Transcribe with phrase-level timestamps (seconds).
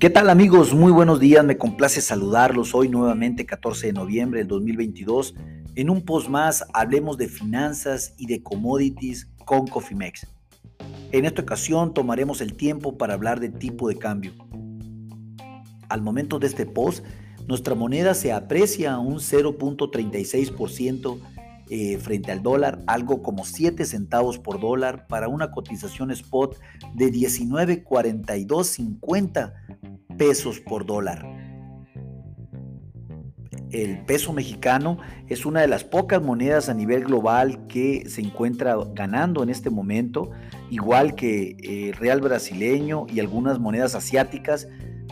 [0.00, 0.72] ¿Qué tal amigos?
[0.72, 5.34] Muy buenos días, me complace saludarlos hoy nuevamente 14 de noviembre del 2022.
[5.74, 10.26] En un post más hablemos de finanzas y de commodities con Cofimex.
[11.12, 14.32] En esta ocasión tomaremos el tiempo para hablar de tipo de cambio.
[15.90, 17.04] Al momento de este post,
[17.46, 21.18] nuestra moneda se aprecia a un 0.36%
[21.72, 26.58] eh, frente al dólar, algo como 7 centavos por dólar para una cotización spot
[26.94, 29.52] de 19.4250
[30.18, 31.24] pesos por dólar.
[33.70, 38.76] El peso mexicano es una de las pocas monedas a nivel global que se encuentra
[38.92, 40.32] ganando en este momento,
[40.70, 44.66] igual que el eh, real brasileño y algunas monedas asiáticas,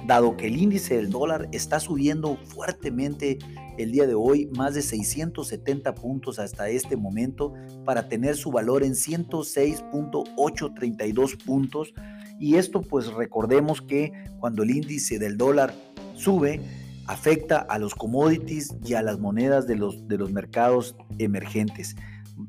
[0.09, 3.39] dado que el índice del dólar está subiendo fuertemente
[3.77, 7.53] el día de hoy, más de 670 puntos hasta este momento,
[7.85, 11.93] para tener su valor en 106.832 puntos.
[12.41, 15.75] Y esto pues recordemos que cuando el índice del dólar
[16.15, 16.63] sube,
[17.07, 21.97] afecta a los commodities y a las monedas de los, de los mercados emergentes.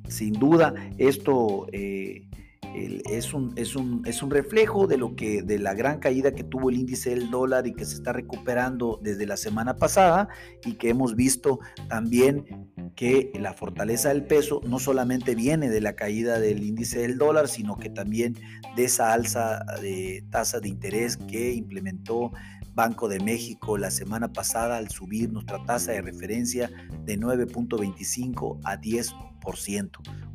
[0.07, 2.28] Sin duda, esto eh,
[2.75, 6.43] es, un, es, un, es un reflejo de lo que de la gran caída que
[6.43, 10.29] tuvo el índice del dólar y que se está recuperando desde la semana pasada
[10.65, 15.93] y que hemos visto también que la fortaleza del peso no solamente viene de la
[15.93, 18.35] caída del índice del dólar, sino que también
[18.75, 22.31] de esa alza de tasa de interés que implementó
[22.73, 26.69] Banco de México la semana pasada al subir nuestra tasa de referencia
[27.03, 29.89] de 9.25 a 10%,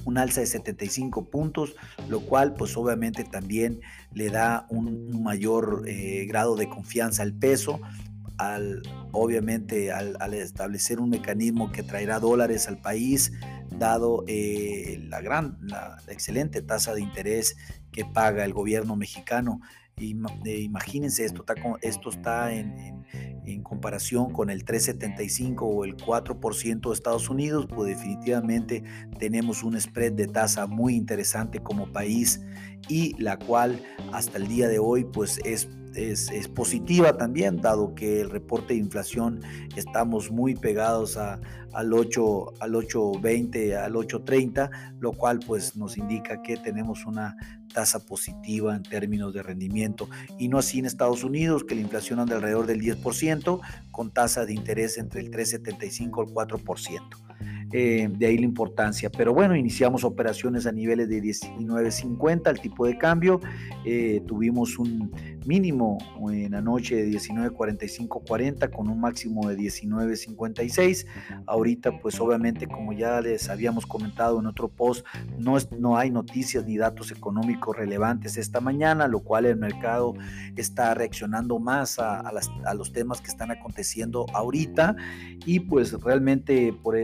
[0.05, 1.75] un alza de 75 puntos,
[2.09, 3.81] lo cual pues obviamente también
[4.13, 7.81] le da un, mayor eh, grado de confianza al peso,
[8.37, 8.83] al,
[9.13, 13.33] obviamente al, establecer un mecanismo que traerá dólares al país,
[13.71, 17.57] dado eh, la gran, la, excelente tasa de interés
[17.93, 19.61] que paga el gobierno mexicano.
[19.97, 23.05] Imagínense, esto está, esto está en,
[23.45, 28.83] en, comparación con el 3,75 o el 4% de Estados Unidos, pues definitivamente
[29.19, 32.43] tenemos un spread de tasa muy interesante como país
[32.89, 33.81] y la cual
[34.13, 38.81] hasta el día de hoy pues es es, positiva también, dado que el reporte de
[38.81, 39.41] inflación
[39.77, 41.41] estamos muy pegados a,
[41.73, 47.37] al 8, al 8.20, al 8.30, lo cual pues nos indica que tenemos una
[47.75, 50.09] tasa positiva en términos de rendimiento
[50.39, 54.47] y no así en Estados Unidos que la inflación anda alrededor del 10% con tasa
[54.47, 57.24] de interés entre el 3.75 al 4%.
[57.77, 59.11] Eh, de ahí la importancia.
[59.11, 63.41] Pero bueno, iniciamos operaciones a niveles de 19.50 el tipo de cambio.
[63.85, 65.11] Eh, tuvimos un
[65.45, 65.99] mínimo
[66.31, 71.05] en la noche de 19.45.40 con un máximo de 19.56.
[71.47, 75.05] Ahorita pues obviamente como ya les habíamos comentado en otro post,
[75.41, 80.15] no, no hay noticias ni datos económicos relevantes esta mañana, lo cual el mercado
[80.55, 84.95] está reaccionando más a, a los temas que están aconteciendo ahorita
[85.45, 86.95] y pues realmente por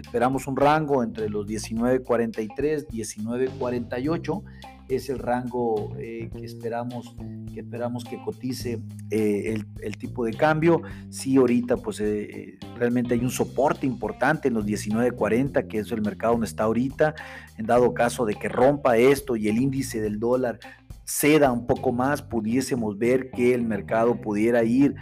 [0.00, 4.42] esperamos un rango entre los 19.43, 19.48
[4.88, 7.14] es el rango eh, que esperamos
[7.52, 10.82] que esperamos que cotice eh, el, tipo de cambio.
[11.10, 16.02] Sí, ahorita pues eh, realmente hay un soporte importante en los 19.40, que es el
[16.02, 17.14] mercado donde está ahorita.
[17.56, 20.60] En dado caso de que rompa esto y el índice del dólar
[21.08, 24.94] ceda un poco más, pudiésemos ver que el mercado pudiera ir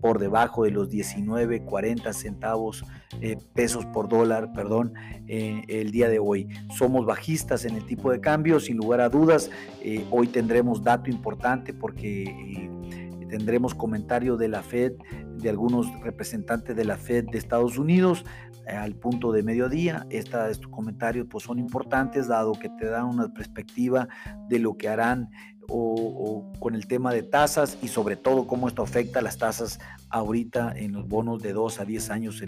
[0.00, 2.84] por debajo de los 19.40 centavos
[3.20, 4.94] eh, pesos por dólar, perdón,
[5.26, 6.48] eh, el día de hoy.
[6.76, 9.50] Somos bajistas en el tipo de cambio, sin lugar a dudas.
[9.82, 12.70] Eh, hoy tendremos dato importante porque
[13.28, 14.92] tendremos comentario de la Fed,
[15.38, 18.24] de algunos representantes de la Fed de Estados Unidos
[18.68, 20.06] al punto de mediodía.
[20.10, 24.08] estos comentarios pues, son importantes dado que te dan una perspectiva
[24.48, 25.30] de lo que harán
[25.70, 30.72] o, con el tema de tasas y sobre todo cómo esto afecta las tasas ahorita
[30.74, 32.42] en los bonos de 2 a 10 años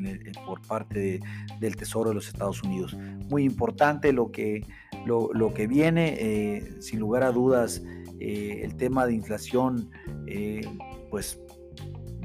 [0.46, 1.20] por parte
[1.60, 2.96] del Tesoro de los Estados Unidos.
[3.28, 4.66] Muy importante lo que,
[5.04, 7.82] lo, que viene, eh, sin lugar a dudas,
[8.18, 9.90] eh, el tema de inflación,
[10.26, 10.62] eh,
[11.10, 11.38] pues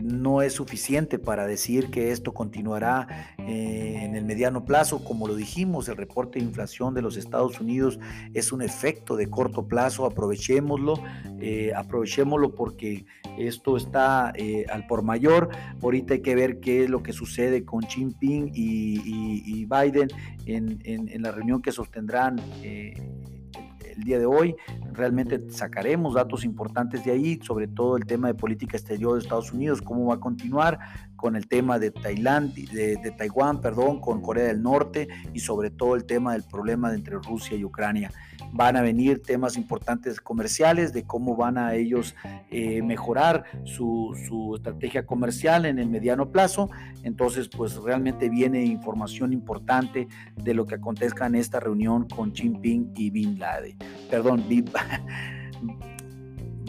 [0.06, 5.04] no es suficiente para decir que esto continuará eh, en el mediano plazo.
[5.04, 8.00] Como lo dijimos, el reporte de inflación de los Estados Unidos
[8.34, 10.06] es un efecto de corto plazo.
[10.06, 10.96] Aprovechémoslo,
[11.40, 13.06] eh, aprovechémoslo porque
[13.38, 15.50] esto está eh, al por mayor.
[15.82, 20.10] Ahorita hay que ver qué es lo que sucede con Xi Jinping y, Biden
[20.46, 24.56] en, la reunión que sostendrán el día de hoy.
[24.96, 29.52] Realmente sacaremos datos importantes de ahí, sobre todo el tema de política exterior de Estados
[29.52, 30.80] Unidos, cómo va a continuar
[31.16, 35.96] con el tema de Tailandia, de, Taiwán, perdón, con Corea del Norte y sobre todo
[35.96, 38.12] el tema del problema entre Rusia y Ucrania.
[38.52, 42.16] Van a venir temas importantes comerciales de cómo van a ellos
[42.52, 44.14] eh, mejorar su,
[44.56, 46.70] estrategia comercial en el mediano plazo.
[47.04, 52.44] Entonces, pues realmente viene información importante de lo que acontezca en esta reunión con Xi
[52.44, 53.78] Jinping y Bin Laden.
[54.10, 54.44] Perdón,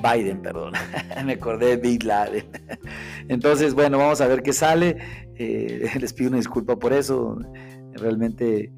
[0.02, 0.72] Biden, perdón,
[1.24, 2.44] me acordé de Bin Laden.
[3.28, 4.98] Entonces, bueno, vamos a ver qué sale.
[5.36, 7.38] Eh, les pido una disculpa por eso.
[7.92, 8.72] Realmente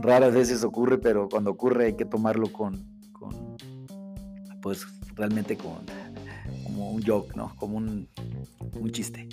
[0.00, 2.84] raras veces ocurre, pero cuando ocurre hay que tomarlo con,
[4.60, 4.84] pues
[5.14, 5.86] realmente con
[6.64, 7.54] como un joke, ¿no?
[7.56, 8.08] Como un,
[8.74, 9.28] un chiste.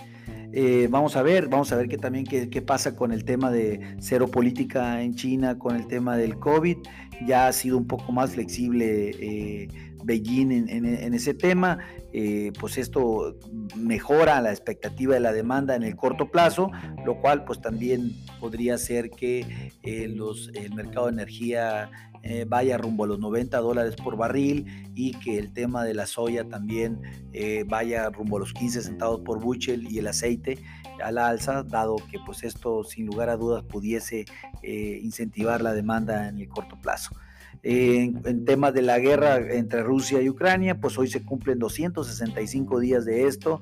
[0.56, 3.98] Eh, vamos a ver, vamos a ver qué también qué, pasa con el tema de
[4.00, 6.78] cero política en China, con el tema del COVID.
[7.26, 9.68] Ya ha sido un poco más flexible eh,
[10.04, 11.80] Beijing en, ese tema.
[12.14, 13.36] Eh, pues esto
[13.76, 16.70] mejora la expectativa de la demanda en el corto plazo,
[17.04, 19.72] lo cual pues también podría ser que
[20.16, 21.90] los, el mercado de energía
[22.24, 24.66] eh, vaya rumbo a los 90 dólares por barril
[24.96, 27.02] y que el tema de la soya también
[27.34, 30.58] eh, vaya rumbo a los 15 centavos por bushel y el aceite
[31.04, 34.24] a la alza, dado que pues esto sin lugar a dudas pudiese
[34.62, 37.14] eh, incentivar la demanda en el corto plazo.
[37.62, 42.80] En, en, temas de la guerra entre Rusia y Ucrania, pues hoy se cumplen 265
[42.80, 43.62] días de esto.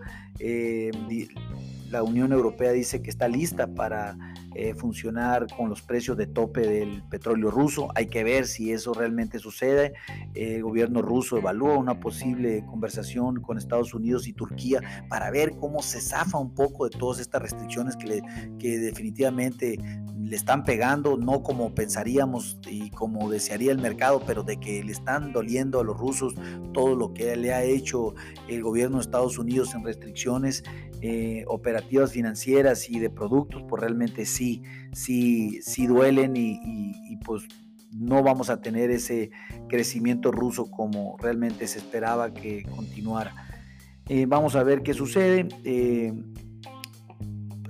[1.92, 4.18] La Unión Europea dice que está lista para
[4.56, 7.90] eh, funcionar con los precios de tope del petróleo ruso.
[7.96, 9.94] Hay que ver si eso realmente sucede.
[10.34, 15.82] El gobierno ruso evalúa una posible conversación con Estados Unidos y Turquía para ver cómo
[15.82, 18.22] se zafa un poco de todas estas restricciones que,
[18.58, 19.78] que definitivamente
[20.18, 24.92] le están pegando, no como pensaríamos y como desearía el mercado, pero de que le
[24.92, 26.36] están doliendo a los rusos
[26.74, 28.14] todo lo que le ha hecho
[28.48, 30.64] el gobierno de Estados Unidos en restricciones
[31.04, 34.62] eh, operativas financieras y de productos, pues realmente sí,
[34.94, 37.48] sí, sí duelen y, pues
[37.92, 39.32] no vamos a tener ese
[39.68, 43.34] crecimiento ruso como realmente se esperaba que continuara.
[44.10, 45.48] Eh, vamos a ver qué sucede.
[45.64, 46.14] Eh,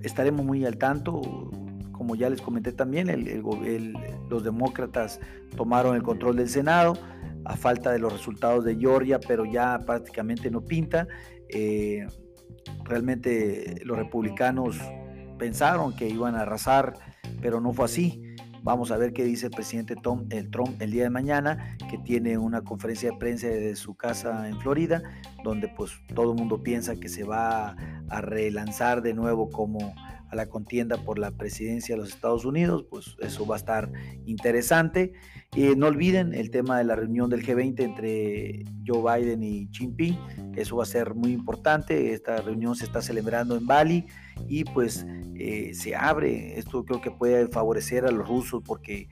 [0.04, 1.22] estaremos muy al tanto.
[1.94, 3.08] Como ya les comenté también,
[4.30, 5.22] los demócratas
[5.56, 6.98] tomaron el control del Senado
[7.46, 11.08] a falta de los resultados de Georgia, pero ya prácticamente no pinta.
[12.86, 14.78] Realmente los republicanos
[15.38, 16.94] pensaron que iban a arrasar,
[17.42, 18.36] pero no fue así.
[18.64, 21.98] Vamos a ver qué dice el presidente Tom, el Trump el día de mañana, que
[21.98, 25.02] tiene una conferencia de prensa de su casa en Florida,
[25.44, 27.76] donde pues todo el mundo piensa que se va
[28.10, 29.96] a relanzar de nuevo como
[30.32, 33.92] a la contienda por la presidencia de los Estados Unidos, pues eso va a estar
[34.26, 35.14] interesante.
[35.54, 39.80] Eh, no olviden el tema de la reunión del G20 entre Joe Biden y Xi
[39.80, 40.18] Jinping,
[40.56, 42.14] eso va a ser muy importante.
[42.14, 44.06] Esta reunión se está celebrando en Bali
[44.48, 45.06] y pues
[45.36, 46.58] eh, se abre.
[46.58, 49.10] Esto creo que puede favorecer a los rusos porque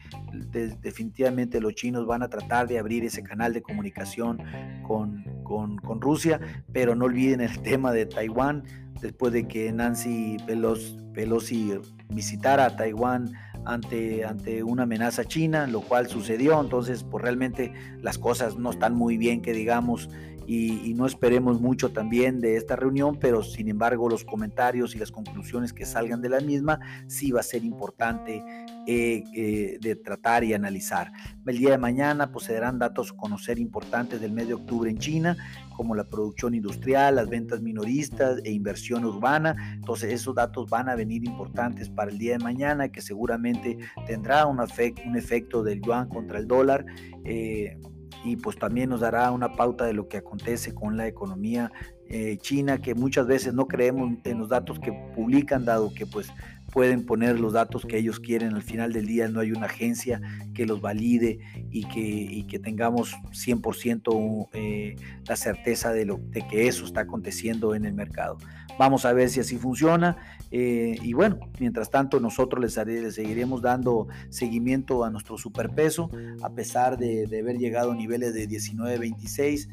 [0.81, 4.39] definitivamente los chinos van a tratar de abrir ese canal de comunicación
[4.83, 6.39] con, con, con Rusia,
[6.71, 8.63] pero no olviden el tema de Taiwán
[9.01, 11.73] después de que Nancy Pelosi,
[12.09, 13.31] visitara Taiwán
[13.65, 16.59] ante, ante una amenaza china, lo cual sucedió.
[16.59, 20.09] Entonces, pues realmente las cosas no están muy bien, que digamos,
[20.51, 25.11] y, no esperemos mucho también de esta reunión, pero sin embargo los comentarios y las
[25.11, 28.43] conclusiones que salgan de la misma sí va a ser importante
[28.87, 31.11] eh, eh, de tratar y analizar.
[31.45, 34.89] El día de mañana pues se darán datos a conocer importantes del mes de octubre
[34.89, 35.37] en China,
[35.77, 39.75] como la producción industrial, las ventas minoristas e inversión urbana.
[39.75, 44.47] Entonces esos datos van a venir importantes para el día de mañana, que seguramente tendrá
[44.47, 46.87] un, un efecto del yuan contra el dólar.
[47.23, 47.77] Eh,
[48.23, 51.71] y pues también nos dará una pauta de lo que acontece con la economía
[52.11, 56.31] eh, china, que muchas veces no creemos en los datos que publican, dado que pues
[56.71, 58.55] pueden poner los datos que ellos quieren.
[58.55, 60.19] Al final del día no hay una agencia
[60.53, 61.39] que los valide
[61.69, 64.95] y que, que tengamos 100% eh,
[65.27, 68.37] la certeza de, lo, de que eso está aconteciendo en el mercado.
[68.79, 70.17] Vamos a ver si así funciona.
[70.51, 76.09] Eh, y bueno, mientras tanto nosotros les, seguiremos dando seguimiento a nuestro superpeso,
[76.41, 79.69] a pesar de, de haber llegado a niveles de 19.26,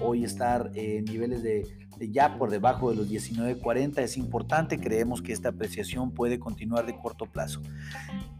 [0.00, 4.78] hoy estar en niveles de ya por debajo de los 19.40 es importante.
[4.78, 7.60] Creemos que esta apreciación puede continuar de corto plazo.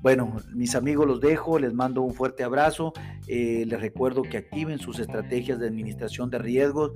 [0.00, 2.92] Bueno, mis amigos los dejo, les mando un fuerte abrazo.
[3.26, 6.92] Eh, les recuerdo que activen sus estrategias de administración de riesgos.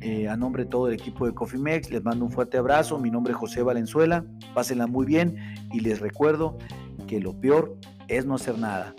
[0.00, 2.98] Eh, a nombre de todo el equipo de Cofimex, les mando un fuerte abrazo.
[2.98, 4.24] Mi nombre es José Valenzuela.
[4.54, 5.36] Pásenla muy bien
[5.72, 6.58] y les recuerdo
[7.06, 7.76] que lo peor
[8.08, 8.94] es no hacer nada.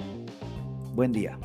[0.96, 1.38] Buen día.